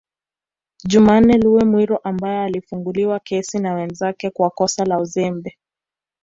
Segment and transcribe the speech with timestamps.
[0.87, 5.57] Jumanne Lume Mwiru ambaye alifunguliwa kesi na wenzake kwa kosa la uzembe